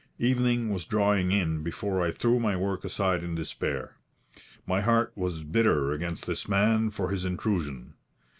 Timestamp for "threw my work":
2.09-2.83